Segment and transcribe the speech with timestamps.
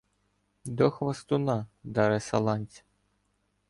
[0.65, 2.81] До хвастуна Дареса-ланця!